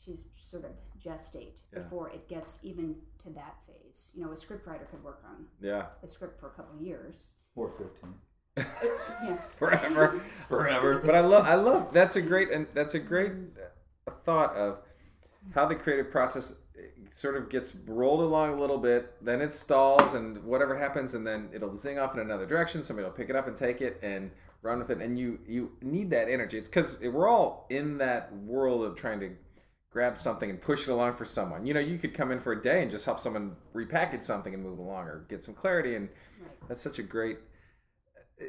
[0.05, 0.73] to sort of
[1.05, 1.81] gestate Yeah.
[1.81, 4.12] before it gets even to that phase.
[4.15, 5.87] You know, a scriptwriter could work on Yeah.
[6.03, 7.38] a script for a couple of years.
[7.55, 8.15] or fifteen
[8.57, 8.62] Uh,
[9.25, 10.21] yeah, Forever.
[10.49, 10.99] forever.
[11.05, 11.93] but I love, I love.
[11.93, 14.79] That's a great, and that's a great uh, thought of
[15.55, 19.53] how the creative process uh, sort of gets rolled along a little bit, then it
[19.55, 22.83] stalls, and whatever happens, and then it'll zing off in another direction.
[22.83, 24.31] Somebody will pick it up and take it and
[24.62, 26.59] run with it, and you you need that energy.
[26.59, 29.31] It's because we're all in that world of trying to
[29.92, 31.66] grab something and push it along for someone.
[31.66, 34.55] You know, you could come in for a day and just help someone repackage something
[34.55, 36.09] and move along, or get some clarity, and
[36.68, 37.38] that's such a great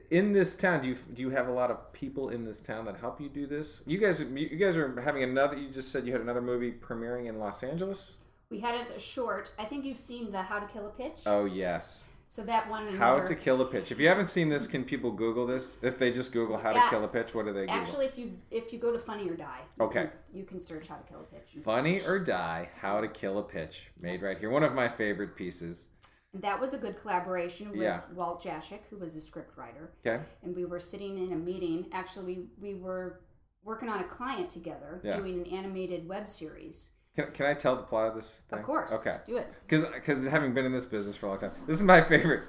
[0.10, 2.86] in this town do you do you have a lot of people in this town
[2.86, 6.04] that help you do this you guys you guys are having another you just said
[6.06, 8.14] you had another movie premiering in los angeles
[8.50, 9.52] We had a short.
[9.60, 11.20] I think you've seen the How to Kill a Pitch.
[11.28, 13.92] oh yes So that one and How to kill a pitch.
[13.92, 15.78] If you haven't seen this, can people Google this?
[15.84, 16.86] If they just Google how Yeah.
[16.86, 17.76] to kill a pitch, what do they Google?
[17.76, 20.06] Actually, if you if you go to Funny or Die, you Okay.
[20.06, 21.60] can, you can search how to kill a pitch.
[21.64, 24.50] Funny or Die, How to Kill a Pitch, made right here.
[24.50, 25.90] One of my favorite pieces.
[26.34, 28.02] That was a good collaboration with Yeah.
[28.16, 29.92] Walt Jashik, who was the script writer.
[30.04, 30.24] Okay.
[30.42, 31.88] And we were sitting in a meeting.
[31.92, 33.22] Actually, we, we were
[33.64, 35.18] working on a client together, Yeah.
[35.18, 36.93] doing an animated web series.
[37.16, 38.42] Can, can I tell the plot of this?
[38.50, 38.60] Thing?
[38.60, 38.94] Of course.
[38.94, 39.18] Okay.
[39.28, 39.48] Do it.
[39.68, 42.44] Because because having been in this business for a long time, this is my favorite.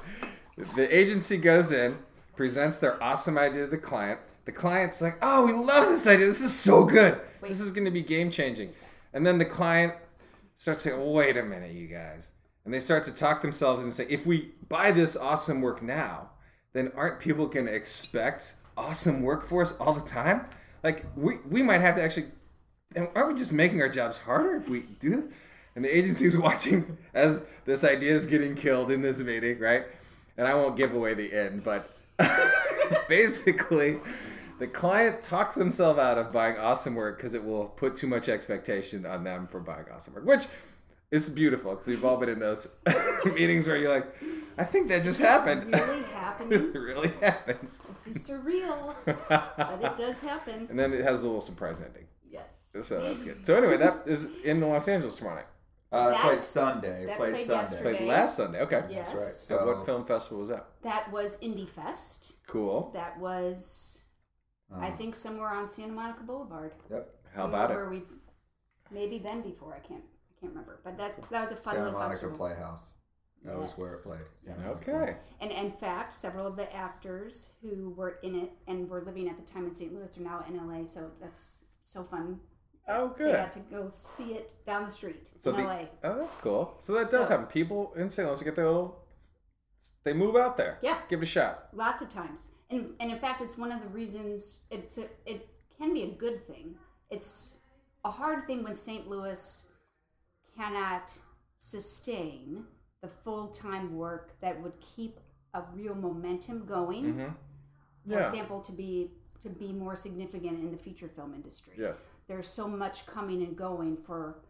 [0.74, 1.98] The agency goes in,
[2.36, 4.20] presents their awesome idea to the client.
[4.44, 6.26] The client's like, "Oh, we love this idea.
[6.26, 7.20] This is so good.
[7.40, 7.48] Wait.
[7.48, 8.74] This is going to be game changing."
[9.12, 9.94] And then the client
[10.56, 12.30] starts saying, "Wait a minute, you guys,"
[12.64, 16.30] and they start to talk themselves and say, "If we buy this awesome work now,
[16.72, 20.46] then aren't people going to expect awesome work for us all the time?
[20.82, 22.26] Like we we might have to actually
[22.96, 25.24] aren't we just making our jobs harder if we do this?
[25.76, 29.84] And the agency's watching as this idea is getting killed in this meeting, right?
[30.36, 31.90] And I won't give away the end, but
[33.08, 33.98] basically,
[34.58, 38.28] the client talks himself out of buying awesome work because it will put too much
[38.28, 40.46] expectation on them for buying awesome work, which
[41.10, 42.68] is beautiful because we've all been in those
[43.24, 44.14] meetings where you're like,
[44.56, 45.72] I think that just happened.
[45.72, 46.72] Really it happening.
[46.72, 47.80] really happens.
[47.88, 50.66] this is surreal, but it does happen.
[50.70, 52.06] And then it has a little surprise ending.
[52.34, 52.76] Yes.
[52.82, 53.46] So that's good.
[53.46, 55.46] So anyway, that is in Los Angeles tomorrow night.
[55.92, 57.06] Uh, That- played Sunday.
[57.06, 57.60] that played played Sunday.
[57.62, 57.96] yesterday.
[57.98, 58.60] Played last Sunday.
[58.62, 58.84] Okay.
[58.90, 58.96] Yes.
[59.08, 59.28] That's right.
[59.28, 60.66] So So what film festival was that?
[60.82, 62.44] That was Indie Fest.
[62.48, 62.90] Cool.
[62.92, 64.02] That was,
[64.74, 66.72] I um, think, somewhere on Santa Monica Boulevard.
[66.90, 67.14] Yep.
[67.36, 67.74] How about it?
[67.74, 68.08] Where we've
[68.90, 69.74] maybe been before.
[69.74, 70.02] I can't.
[70.02, 70.80] I can't remember.
[70.82, 72.36] But that that was a fun Santa little Monica festival.
[72.36, 72.94] Playhouse.
[73.44, 74.20] That was where it played.
[74.46, 74.88] Yes.
[74.88, 75.16] Okay.
[75.40, 79.36] And in fact, several of the actors who were in it and were living at
[79.36, 79.92] the time in St.
[79.92, 80.86] Louis are now in LA.
[80.86, 82.40] So that's so fun.
[82.88, 83.36] Oh, They good.
[83.36, 85.78] got to go see it down the street So in the, LA.
[86.02, 86.74] oh, that's cool.
[86.80, 87.46] So that does So- happen.
[87.46, 88.26] People in St.
[88.28, 89.00] Louis get their little.
[90.04, 90.78] They move out there.
[90.82, 90.98] Yeah.
[91.08, 91.68] Give it a shot.
[91.72, 95.46] Lots of times, and and in fact, it's one of the reasons it's a, it
[95.78, 96.74] can be a good thing.
[97.10, 97.58] It's
[98.04, 99.08] a hard thing when St.
[99.08, 99.68] Louis
[100.56, 101.18] cannot
[101.58, 102.64] sustain
[103.02, 105.20] the full time work that would keep
[105.54, 107.04] a real momentum going.
[107.04, 107.32] Mm-hmm.
[108.08, 108.22] For Yeah.
[108.22, 109.10] example, to be
[109.44, 111.74] to be more significant in the feature film industry.
[111.78, 111.94] Yes.
[112.26, 114.40] There's so much coming and going for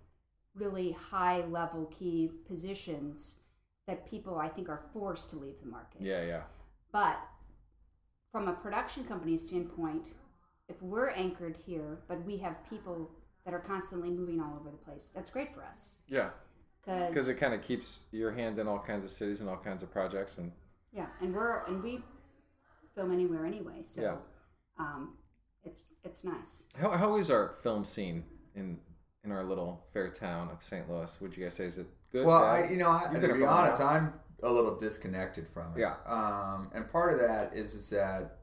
[0.55, 3.41] really high level key positions
[3.87, 6.01] that people I think are forced to leave the market.
[6.01, 6.25] Yeah.
[6.25, 6.43] Yeah.
[6.93, 7.19] But
[8.31, 10.11] from a production company standpoint,
[10.69, 13.11] if we're anchored here, but we have people
[13.45, 16.03] that are constantly moving all over the place, that's great for us.
[16.09, 16.31] Yeah.
[16.87, 19.83] Because it kind of keeps your hand in all kinds of cities and all kinds
[19.83, 20.53] of projects and
[20.93, 22.01] yeah, and we're and we
[22.95, 24.17] film anywhere anyway, so Yeah.
[24.79, 25.15] Um,
[25.65, 26.67] it's it's nice.
[26.81, 28.79] how, how is our film scene in
[29.25, 30.89] in our little fair town of St.
[30.91, 31.11] Louis?
[31.21, 32.27] Would you guys say is it good?
[32.27, 32.45] Well.
[32.45, 33.89] I, you know, I, to be here for a honest, while.
[33.89, 35.81] I'm a little disconnected from it.
[35.81, 35.95] Yeah.
[36.07, 38.39] Um, and part of that is is that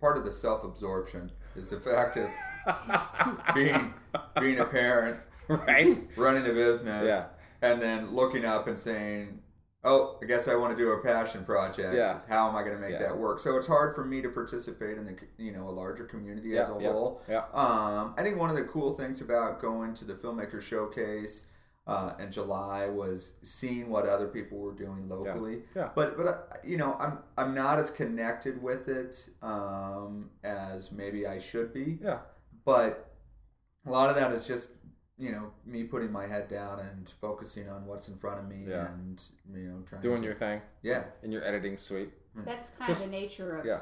[0.00, 2.28] part of the self absorption is the fact of
[3.54, 3.94] being
[4.40, 5.18] being a parent,
[5.48, 6.06] right.
[6.16, 7.26] running the business, Yeah.
[7.70, 9.40] and then looking up and saying,
[9.86, 11.94] "Oh, I guess I want to do a passion project.
[11.94, 12.18] Yeah.
[12.28, 12.98] How am I going to make Yeah.
[13.06, 16.04] that work?" So it's hard for me to participate in the you know a larger
[16.04, 17.22] community as Yeah, a yeah, whole.
[17.28, 17.44] yeah.
[17.54, 21.44] Um, I think one of the cool things about going to the filmmaker showcase.
[21.88, 25.90] Uh, in July was seeing what other people were doing locally, Yeah.
[25.94, 31.28] but but uh, you know I'm I'm not as connected with it um, as maybe
[31.28, 32.18] I should be Yeah.
[32.64, 33.14] but
[33.86, 34.75] a lot of that is just
[35.18, 38.64] you know me putting my head down and focusing on what's in front of me
[38.68, 38.88] Yeah.
[38.88, 39.22] and
[39.54, 42.12] you know trying Doing to, your thing yeah in your editing suite.
[42.44, 43.64] That's kind of the nature of.
[43.64, 43.80] Yeah.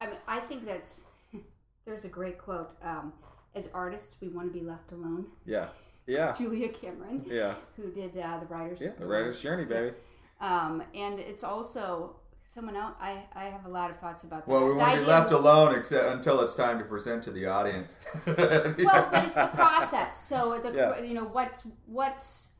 [0.00, 1.04] I mean, I think that's.
[1.86, 2.70] There's a great quote.
[2.82, 3.12] Um,
[3.54, 5.26] As artists, we want to be left alone.
[5.46, 5.68] Yeah.
[6.06, 6.32] Yeah.
[6.38, 7.54] Julia Cameron, Yeah.
[7.76, 8.80] who did uh, the writers.
[8.82, 8.90] Yeah.
[8.98, 9.94] The writer's journey, baby.
[10.40, 12.16] Um, and it's also
[12.48, 12.94] someone else.
[12.98, 14.50] I, I have a lot of thoughts about that.
[14.50, 17.22] well we The want to be left of- alone except until it's time to present
[17.24, 20.16] to the audience well, but it's the process.
[20.16, 21.02] So the Yeah.
[21.02, 22.54] you know what's what's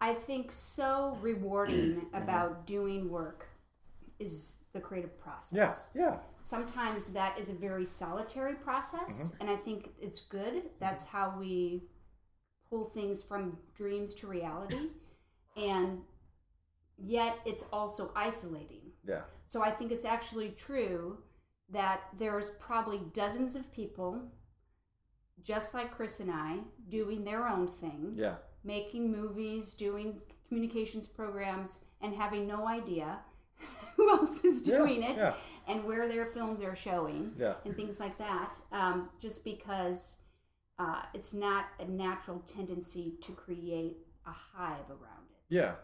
[0.00, 2.16] I think so rewarding mm-hmm.
[2.16, 3.46] about doing work
[4.18, 5.92] is the creative process.
[5.94, 6.02] Yeah.
[6.02, 6.16] Yeah.
[6.40, 9.40] Sometimes that is a very solitary process, mm-hmm.
[9.40, 10.54] and I think it's good.
[10.54, 10.80] Mm-hmm.
[10.80, 11.84] That's how we
[12.68, 14.88] pull things from dreams to reality,
[15.56, 16.00] and
[16.98, 18.81] yet it's also isolating.
[19.04, 19.22] Yeah.
[19.46, 21.18] So I think it's actually true
[21.70, 24.20] that there's probably dozens of people,
[25.42, 28.36] just like Chris and I, doing their own thing, Yeah.
[28.64, 33.18] making movies, doing communications programs, and having no idea
[33.96, 35.34] who else is Yeah, doing it yeah.
[35.66, 37.54] and where their films are showing Yeah.
[37.64, 38.58] and things like that.
[38.70, 40.18] Um, just because
[40.78, 45.74] uh, it's not a natural tendency to create a hive around it Yeah.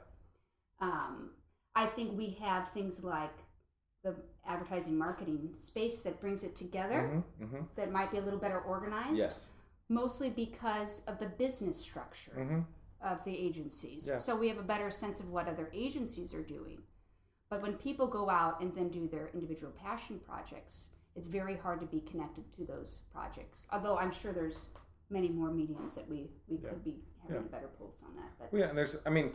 [0.81, 1.31] um,
[1.79, 3.37] I think we have things like
[4.03, 4.14] the
[4.47, 7.62] advertising marketing space that brings it together Mm-hmm.
[7.77, 9.19] that might be a little better organized.
[9.19, 9.35] Yes.
[9.88, 12.61] Mostly because of the business structure Mm-hmm.
[13.12, 14.09] of the agencies.
[14.11, 14.19] Yeah.
[14.19, 16.79] So we have a better sense of what other agencies are doing.
[17.51, 20.77] But when people go out and then do their individual passion projects,
[21.17, 23.69] it's very hard to be connected to those projects.
[23.73, 24.61] Although I'm sure there's
[25.11, 27.49] many more mediums that we, we could be having Yeah.
[27.49, 28.31] a better pulse on that.
[28.38, 29.29] But Well, yeah, and there's, I mean,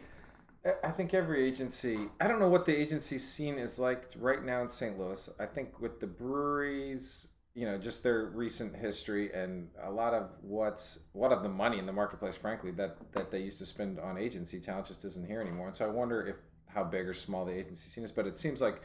[0.65, 4.61] I- think every agency, I don't know what the agency scene is like right now
[4.61, 4.97] in St.
[4.97, 5.29] Louis.
[5.39, 10.29] I think with the breweries, you know, just their recent history and a lot of
[10.41, 13.99] what's, what of the money in the marketplace, frankly, that, that they used to spend
[13.99, 15.67] on agency talent just isn't here anymore.
[15.67, 18.39] And so I wonder if how big or small the agency scene is, but it
[18.39, 18.81] seems like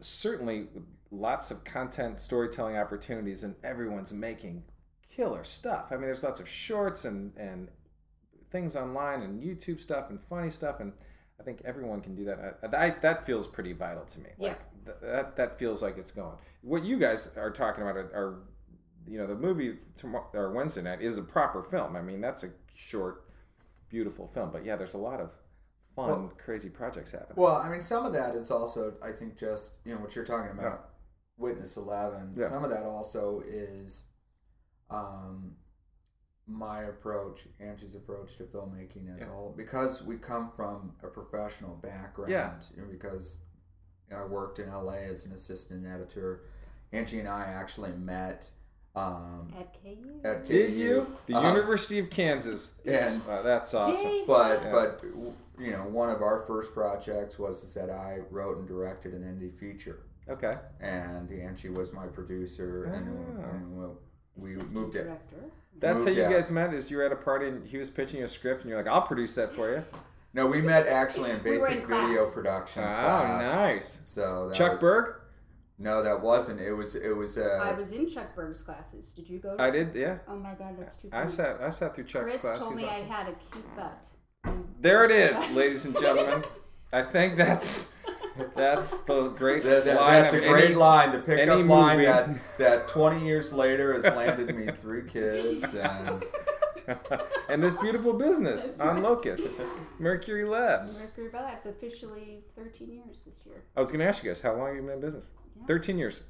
[0.00, 0.68] certainly
[1.10, 4.62] lots of content storytelling opportunities and everyone's making
[5.14, 5.86] killer stuff.
[5.90, 7.68] I mean, there's lots of shorts and, and
[8.52, 10.92] things online and YouTube stuff and funny stuff, and
[11.40, 12.58] I think everyone can do that.
[12.62, 14.30] I, I, that feels pretty vital to me.
[14.38, 16.36] Like th- that that feels like it's going.
[16.60, 18.42] What you guys are talking about are, are
[19.08, 21.96] you know, the movie tomorrow or Wednesday night is a proper film.
[21.96, 23.24] I mean, that's a short,
[23.88, 24.50] beautiful film.
[24.52, 25.30] But yeah, there's a lot of
[25.96, 27.34] fun, Well- crazy projects happening.
[27.36, 30.24] Well, I mean, some of that is also, I think, just you know what you're
[30.24, 30.90] talking about,
[31.38, 32.34] Witness Eleven.
[32.36, 32.48] Yeah.
[32.48, 34.04] Some of that also is,
[34.90, 35.56] um,
[36.52, 39.26] my approach, Angie's approach to filmmaking as Yeah.
[39.28, 42.30] a whole, because we come from a professional background.
[42.32, 42.54] Yeah.
[42.74, 43.38] you know, because
[44.14, 46.42] I worked in LA as an assistant editor.
[46.92, 48.50] Angie and I actually met.
[48.94, 50.20] Um, at KU?
[50.22, 51.16] At Did you?
[51.26, 51.48] The Uh-huh.
[51.48, 52.78] University of Kansas.
[52.84, 53.94] And- Uh, that's awesome.
[54.02, 54.24] Jay.
[54.26, 54.70] But Yeah.
[54.72, 55.02] but
[55.58, 59.22] you know, one of our first projects was is that I wrote and directed an
[59.22, 60.58] indie feature, Okay.
[60.80, 63.48] and Angie was my producer, and, Ah.
[63.50, 63.78] and
[64.36, 65.04] we, we Assistant moved it.
[65.04, 65.36] director.
[65.78, 66.32] That's Moved how you out.
[66.32, 66.74] guys met.
[66.74, 68.92] Is you were at a party and he was pitching a script, and you're like,
[68.92, 69.84] "I'll produce that for you."
[70.34, 72.34] No, we met actually in We basic in video class.
[72.34, 73.44] production Oh, class.
[73.44, 73.98] nice.
[74.04, 75.14] So that Chuck was, Berg.
[75.78, 76.60] No, that wasn't.
[76.60, 76.94] It was.
[76.94, 77.36] It was.
[77.36, 79.12] Uh, I was in Chuck Berg's classes.
[79.14, 79.56] Did you go?
[79.56, 79.94] To I did.
[79.94, 80.18] Yeah.
[80.28, 81.08] Oh my God, that's too.
[81.12, 81.60] I sat.
[81.60, 82.58] I sat through Chuck's Chris class.
[82.58, 84.06] told He's me I had a cute butt.
[84.80, 86.44] There it is, ladies and gentlemen.
[86.92, 87.91] I think that's
[88.56, 91.96] that's the great that, that- line that's of a great any- line, the pickup line
[91.98, 92.06] movie.
[92.06, 96.24] that that 20 years later has landed me three kids and
[97.48, 99.52] and this beautiful business on Locust,
[99.98, 100.98] Mercury Labs.
[101.00, 103.62] Mercury Labs, It's officially 13 years this year.
[103.76, 105.26] I was going to ask you guys, how long have you been in business?
[105.56, 105.66] Yeah.
[105.66, 106.22] Thirteen years.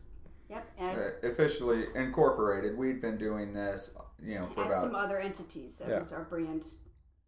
[0.51, 2.77] Yep, and uh, officially incorporated.
[2.77, 5.79] We'd been doing this, you know, for as some other entities.
[5.79, 5.97] That Yeah.
[5.97, 6.65] was our brand.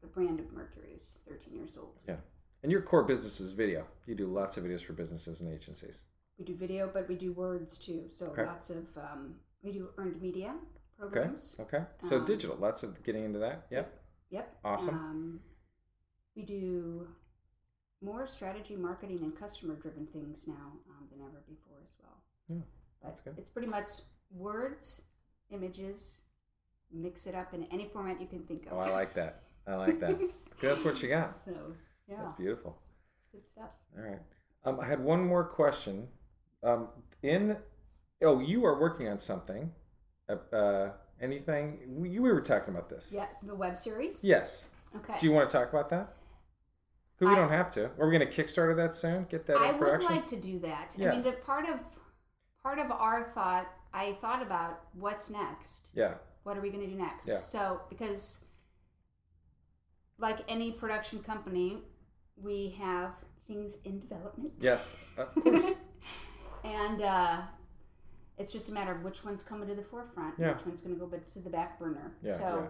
[0.03, 1.95] The brand of Mercury is 13 years old.
[2.07, 2.17] Yeah.
[2.65, 3.87] And your core business is video.
[4.07, 6.01] You do lots of videos for businesses and agencies.
[6.39, 8.07] We do video, but we do words too.
[8.09, 8.47] So Okay.
[8.47, 10.55] lots of um, we do earned media
[10.99, 11.57] programs.
[11.61, 11.77] Okay.
[11.77, 11.87] Okay.
[12.09, 12.57] So Um, digital.
[12.57, 13.67] Lots of getting into that.
[13.71, 13.93] Yep.
[14.31, 14.59] Yep.
[14.65, 14.95] Awesome.
[14.95, 15.41] Um,
[16.35, 17.07] we do
[18.01, 22.23] more strategy, marketing, and customer-driven things now um, than ever before as well.
[22.49, 22.63] Yeah,
[23.03, 23.35] that's good.
[23.37, 23.89] it's pretty much
[24.31, 25.03] words,
[25.51, 26.25] images,
[26.91, 28.73] mix it up in any format you can think of.
[28.73, 29.43] Oh, I like that.
[29.67, 30.19] I like that.
[30.63, 31.35] That's what you got.
[31.35, 31.75] so
[32.09, 32.77] yeah, That's beautiful.
[33.17, 33.71] it's good stuff.
[33.97, 34.21] All right.
[34.65, 36.09] Um, I had one more question.
[36.63, 36.89] Um,
[37.23, 37.57] in
[38.23, 39.71] oh, you are working on something.
[40.29, 41.79] Uh, uh, anything?
[41.89, 43.11] We, you we were talking about this.
[43.13, 44.25] Yeah, the web series.
[44.25, 44.71] Yes.
[44.97, 45.15] Okay.
[45.19, 46.15] Do you want to talk about that?
[47.19, 47.87] Who we I- don't have to.
[47.99, 49.27] Are we going to Kickstarter that soon?
[49.31, 50.11] Get that I would production.
[50.11, 50.95] like to do that.
[50.97, 51.11] Yeah.
[51.11, 51.79] I mean, the part of
[52.63, 55.91] part of our thought, I thought about what's next.
[55.95, 56.15] yeah.
[56.45, 57.27] What are we going to do next?
[57.29, 57.39] Yeah.
[57.39, 58.45] So, because
[60.19, 61.79] like any production company,
[62.41, 63.13] we have
[63.47, 64.53] things in development.
[64.61, 64.95] Yes.
[65.17, 65.75] Of course.
[66.65, 67.41] and uh,
[68.39, 70.55] it's just a matter of which one's coming to the forefront, Yeah.
[70.55, 72.13] which one's going to go to the back burner.
[72.23, 72.69] Yeah, so,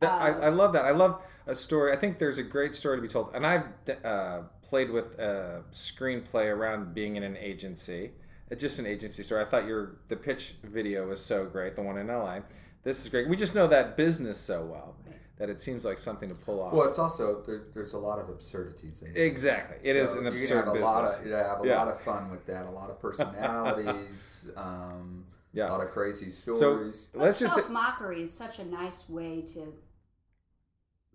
[0.00, 0.84] That- I, Um, I love that.
[0.84, 1.92] I love a story.
[1.92, 3.30] I think there's a great story to be told.
[3.34, 3.66] And I've
[4.04, 8.12] uh, played with a screenplay around being in an agency.
[8.50, 9.44] It's just an agency story.
[9.44, 12.40] I thought your the pitch video was so great, the one in LA.
[12.82, 13.28] This is great.
[13.28, 14.96] We just know that business so well
[15.38, 16.72] that it seems like something to pull off.
[16.72, 19.20] well, it's also there, there's a lot of absurdities in it.
[19.20, 19.88] Exactly.
[19.88, 21.78] It is an you absurd can have a lot of you have a Yeah.
[21.78, 22.64] lot of fun with that.
[22.66, 24.46] A lot of personalities.
[24.56, 25.68] um, Yeah.
[25.68, 27.08] A lot of crazy so stories.
[27.14, 29.72] let's just self mockery is such a nice way to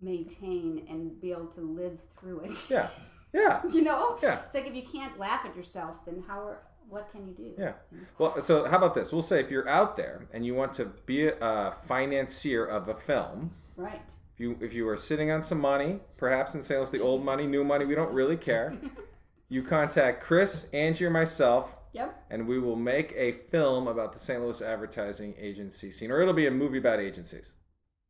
[0.00, 2.70] maintain and be able to live through it.
[2.70, 2.88] yeah,
[3.32, 4.40] yeah, you know, Yeah.
[4.44, 6.58] It's like if you can't laugh at yourself, then how are,
[6.88, 7.54] what can you do?
[7.58, 7.72] yeah.
[8.18, 9.12] Well, so how about this?
[9.12, 12.94] We'll say if you're out there and you want to be a financier of a
[12.94, 14.00] film, Right.
[14.34, 17.46] If you if you are sitting on some money, perhaps in sales, the old money,
[17.46, 18.74] new money, we don't really care.
[19.48, 22.24] you contact Chris, Angie, or myself, Yep.
[22.30, 24.40] and we will make a film about the St.
[24.42, 27.52] Louis advertising agency scene, or it'll be a movie about agencies.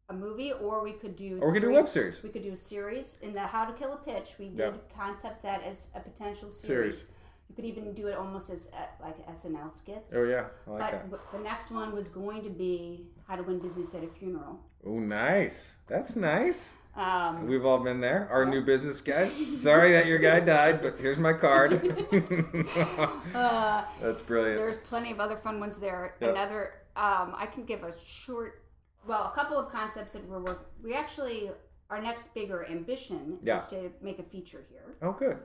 [0.09, 1.39] a movie, or we could do.
[1.43, 2.23] Or we could do a web series.
[2.23, 4.37] We could do a series in the How to Kill a Pitch.
[4.39, 6.99] We did concept that as a potential series.
[6.99, 7.13] Series.
[7.51, 10.15] You could even do it almost as uh, like SNL skits.
[10.17, 11.11] Oh yeah, I like But that.
[11.11, 14.59] w- the next one was going to be How to Win Business at a Funeral.
[14.87, 15.77] Oh, nice.
[15.87, 16.75] That's nice.
[16.97, 18.29] Um, We've all been there.
[18.31, 19.33] Our new business guys.
[19.61, 21.73] Sorry that your guy died, but here's my card.
[23.35, 24.59] uh, That's brilliant.
[24.59, 26.15] there's plenty of other fun ones there.
[26.21, 26.31] Yep.
[26.31, 28.63] Another, um, I can give a short,
[29.07, 30.67] well, a couple of concepts that we're working.
[30.83, 31.51] We actually,
[31.91, 33.57] our next bigger ambition Yeah.
[33.57, 35.39] is to make a feature here Oh, good.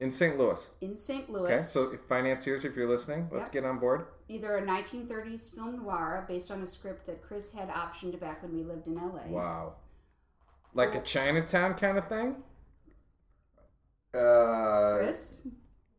[0.00, 0.36] In St.
[0.36, 0.70] Louis.
[0.82, 1.30] in St.
[1.30, 1.50] Louis.
[1.52, 3.52] Okay, so if financiers, if you're listening, let's Yep.
[3.52, 4.06] get on board.
[4.28, 8.54] Either a 1930s film noir based on a script that Chris had optioned back when
[8.54, 9.26] we lived in LA.
[9.28, 9.74] Wow.
[10.72, 12.36] Like a Chinatown kind of thing?
[14.14, 15.46] Uh, Chris,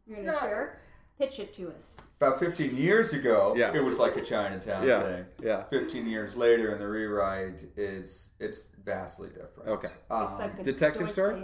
[0.05, 0.39] you're gonna Yeah.
[0.39, 0.81] share?
[1.17, 2.11] Pitch it to us.
[2.17, 3.73] about 15 years ago, Yeah.
[3.73, 5.25] it was like a Chinatown Yeah, thing.
[5.41, 5.63] yeah.
[5.65, 9.69] 15 years later in the rewrite, it's it's vastly different.
[9.69, 9.87] Okay.
[10.09, 11.35] Um, It's like a detective story?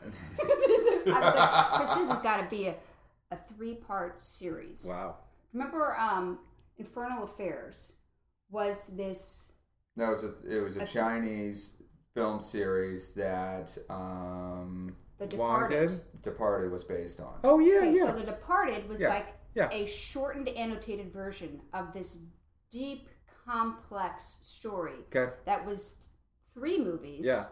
[0.00, 2.76] I would say Chris, this has got to be a,
[3.30, 4.86] a three-part series.
[4.88, 5.16] Wow.
[5.52, 6.38] Remember, um,
[6.76, 7.94] Infernal Affairs
[8.50, 9.52] was this
[9.96, 11.82] no, it was a, it was a I- Chinese
[12.14, 15.88] film series that um, The Wong Departed.
[15.88, 16.22] did?
[16.22, 17.40] Departed was based on.
[17.44, 18.06] Oh, yeah, Okay, yeah.
[18.06, 19.68] so The Departed was Yeah, like yeah.
[19.72, 22.20] a shortened, annotated version of this
[22.70, 23.08] deep,
[23.44, 25.32] complex story Okay.
[25.46, 26.08] that was
[26.54, 27.24] three movies.
[27.26, 27.44] Yeah.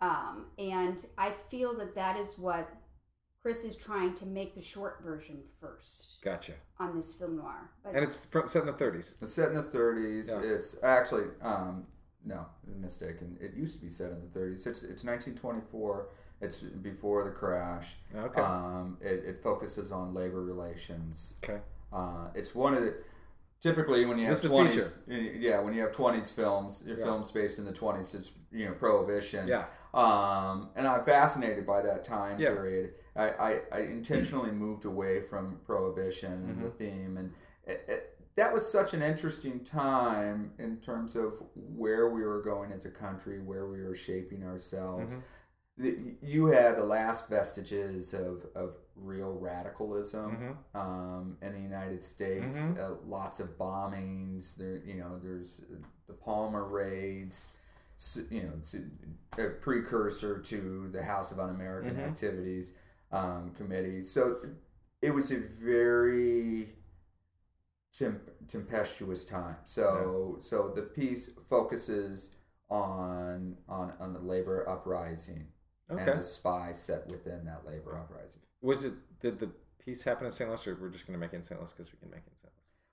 [0.00, 2.68] Um, and I feel that that is what
[3.42, 6.54] Chris is trying to make the short version first Gotcha.
[6.80, 7.70] on this film noir.
[7.84, 9.22] But And it's fr- set in the 30s.
[9.22, 10.28] It's set in the 30s.
[10.28, 10.54] Yeah.
[10.54, 11.86] It's actually um,
[12.24, 12.46] no
[12.80, 13.36] mistaken.
[13.40, 14.66] It used to be set in the 30s.
[14.66, 16.08] It's it's 1924.
[16.40, 17.96] It's before the crash.
[18.14, 18.40] Okay.
[18.40, 21.36] Um, it, it focuses on labor relations.
[21.44, 21.60] Okay.
[21.92, 22.96] Uh, it's one of the
[23.60, 26.96] typically when you have This is a twenties, yeah, when you have twenties films, your
[26.98, 27.04] Yeah.
[27.06, 29.48] films based in the twenties, it's you know prohibition.
[29.48, 29.64] Yeah.
[29.94, 32.50] Um, and I'm fascinated by that time Yeah.
[32.50, 32.94] period.
[33.18, 36.62] I, I, I intentionally moved away from prohibition and Mm-hmm.
[36.62, 37.32] the theme, and
[37.66, 42.70] it, it, that was such an interesting time in terms of where we were going
[42.72, 45.14] as a country, where we were shaping ourselves.
[45.14, 45.82] Mm-hmm.
[45.84, 50.36] The- You had the last vestiges of, of real radicalism
[50.74, 50.78] Mm-hmm.
[50.80, 52.70] um, in the United States.
[52.70, 54.56] Uh, lots of bombings.
[54.56, 55.76] There, you know, there's uh,
[56.06, 57.48] the Palmer raids.
[58.30, 62.00] You know, a precursor to the House of Un-American Mm-hmm.
[62.10, 62.72] Activities
[63.12, 64.02] um, Committee.
[64.02, 64.36] So
[65.02, 66.68] it was a very
[67.92, 69.56] temp- tempestuous time.
[69.64, 72.30] So so the piece focuses
[72.70, 75.46] on on on the labor uprising
[75.90, 76.10] Okay.
[76.10, 78.42] and the spy set within that labor uprising.
[78.60, 79.50] Was it, did the
[79.82, 80.50] piece happen in St.
[80.50, 81.58] Louis, or we're just going to make it in St.
[81.58, 82.37] Louis because we can make it in St.
[82.37, 82.37] Louis?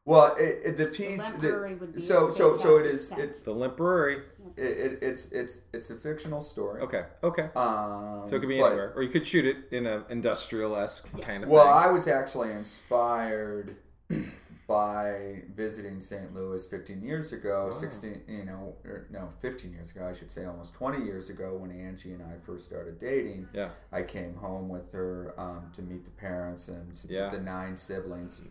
[0.06, 2.94] Well, it, it, the piece Lamp the- would be so a so so it fantastic
[2.94, 3.20] is set.
[3.20, 4.22] it's The Lemp Brewery.
[4.56, 6.82] it, it, it's it's it's a fictional story.
[6.82, 7.06] Okay.
[7.24, 7.50] Okay.
[7.56, 8.94] Um, so it could be but- anywhere.
[8.96, 11.90] Or you could shoot it in an industrial esque kind of Well, thing.
[11.90, 13.78] I was actually inspired
[14.68, 16.34] by visiting St.
[16.34, 20.46] Louis 15 years ago, 16, you know, or, no, 15 years ago, I should say,
[20.46, 23.48] almost 20 years ago when Angie and I first started dating.
[23.54, 23.70] Yeah.
[23.92, 27.30] I came home with her um, to meet the parents and Yeah.
[27.30, 28.42] the nine siblings.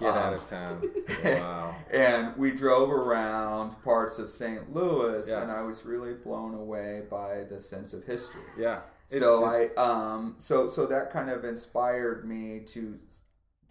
[0.00, 0.90] Get out Um, of town.
[1.24, 1.76] Wow.
[1.92, 4.74] and we drove around parts of St.
[4.74, 5.42] Louis, Yeah.
[5.42, 8.42] and I was really blown away by the sense of history.
[8.58, 8.80] Yeah.
[9.10, 12.98] It- so it- I um so so that kind of inspired me to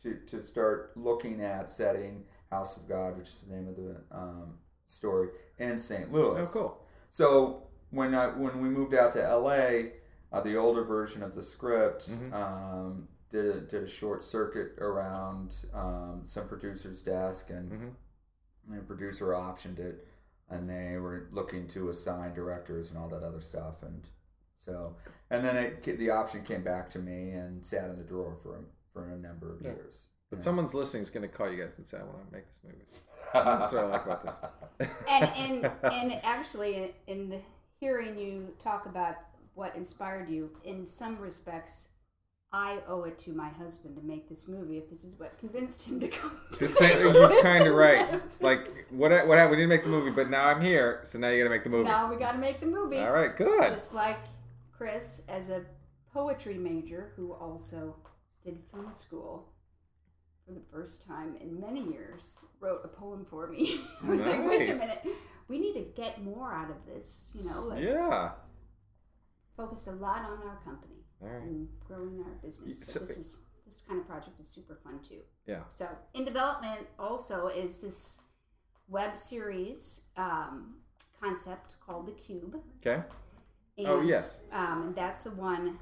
[0.03, 3.95] to to start looking at setting House of God, which is the name of the
[4.15, 6.12] um, story, in St.
[6.13, 6.47] Louis.
[6.49, 6.88] Oh, cool.
[7.09, 9.89] So when I when we moved out to LA,
[10.31, 12.33] uh, the older version of the script Mm-hmm.
[12.33, 18.75] um, did a, did a short circuit around um, some producer's desk, and Mm-hmm.
[18.75, 20.07] the producer optioned it,
[20.49, 24.07] and they were looking to assign directors and all that other stuff, and
[24.57, 24.95] so
[25.29, 28.57] and then it, the option came back to me and sat in the drawer for
[28.57, 28.61] a,
[28.93, 30.07] for a number of years.
[30.29, 32.45] But someone's listening is going to call you guys and say, I want to make
[32.47, 32.85] this movie.
[33.33, 34.23] That's what I like about
[34.79, 34.87] this.
[35.09, 37.41] and and and actually, in
[37.79, 39.15] hearing you talk about
[39.55, 41.89] what inspired you, in some respects,
[42.55, 44.77] I owe it to my husband to make this movie.
[44.77, 48.21] If this is what convinced him to come, to same, you're kind of right.
[48.41, 49.51] Like, what, what happened?
[49.51, 51.63] We didn't make the movie, but now I'm here, so now you got to make
[51.63, 51.89] the movie.
[51.89, 52.99] now we got to make the movie.
[52.99, 53.63] All right, good.
[53.71, 54.19] Just like
[54.71, 55.63] Chris, as a
[56.13, 57.95] poetry major who also
[58.45, 59.49] did film school
[60.45, 63.79] for the first time in many years, wrote a poem for me.
[64.03, 65.07] I was like, wait a minute,
[65.47, 67.34] we need to get more out of this.
[67.36, 68.32] You know, like Yeah.
[69.57, 70.92] focused a lot on our company
[71.24, 71.41] right.
[71.43, 72.80] and growing our business.
[72.86, 75.21] So- But this is this kind of project is super fun too.
[75.47, 75.61] Yeah.
[75.71, 78.21] So in development also is this
[78.89, 80.76] web series um,
[81.19, 82.55] concept called the Cube.
[82.86, 83.01] Okay.
[83.78, 84.41] And, Oh, yes.
[84.51, 85.80] Um, and that's the one.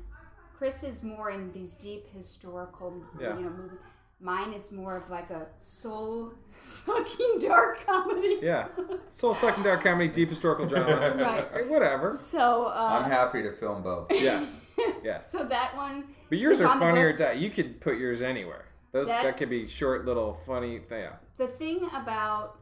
[0.58, 3.36] Chris is more in these deep historical, Yeah.
[3.36, 3.76] you know, movie.
[4.20, 6.32] Mine is more of like a soul
[6.62, 8.38] sucking dark comedy.
[8.44, 8.68] Yeah.
[9.12, 11.16] Soul sucking dark comedy, deep historical drama.
[11.18, 11.68] Right.
[11.68, 12.16] Whatever.
[12.20, 14.08] So, uh, I'm happy to film both.
[14.12, 14.56] Yes.
[15.04, 15.32] Yes.
[15.32, 16.06] so that one.
[16.30, 17.16] But yours are on funnier.
[17.18, 18.66] That you could put yours anywhere.
[18.92, 20.82] Those that, That- could be short, little, funny.
[20.92, 21.14] Yeah.
[21.38, 22.58] the thing about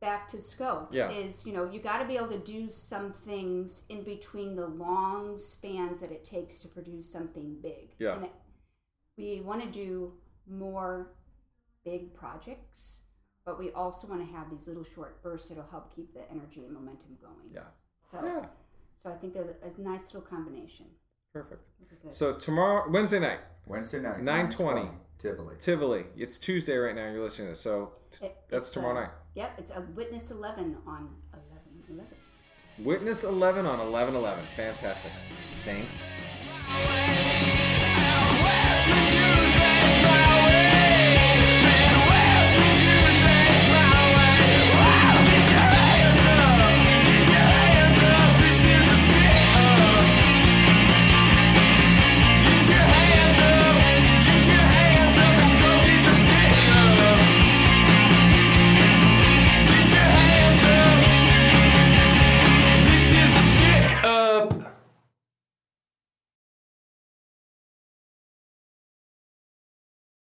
[0.00, 1.10] back to scope Yeah.
[1.10, 4.66] is you know you got to be able to do some things in between the
[4.66, 8.14] long spans that it takes to produce something big Yeah.
[8.14, 8.32] and it,
[9.18, 10.14] we want to do
[10.48, 11.12] more
[11.84, 13.08] big projects
[13.44, 16.64] but we also want to have these little short bursts that'll help keep the energy
[16.64, 17.68] and momentum going Yeah.
[18.10, 18.46] so Yeah.
[18.94, 20.86] so i think a, a nice little combination
[21.32, 21.62] Perfect.
[22.04, 22.14] Okay.
[22.14, 25.54] So tomorrow, Wednesday night, Wednesday night, nine twenty, Tivoli.
[25.60, 26.04] Tivoli.
[26.16, 27.08] It's Tuesday right now.
[27.10, 29.10] You're listening to this, so it, that's tomorrow a, night.
[29.34, 32.16] Yep, it's a Witness Eleven on eleven eleven.
[32.78, 34.44] Witness Eleven on eleven eleven.
[34.56, 35.12] Fantastic.
[35.64, 35.86] Thanks.